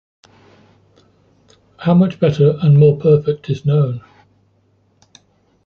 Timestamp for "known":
3.67-4.03